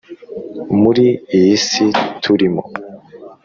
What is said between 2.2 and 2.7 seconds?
turimo.